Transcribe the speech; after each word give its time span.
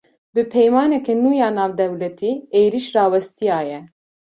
Bi 0.35 0.45
peymaneke 0.53 1.13
nû 1.21 1.31
ya 1.41 1.49
navdewletî, 1.57 2.31
êriş 2.61 2.87
rawestiya 2.95 3.59
ye 3.69 3.79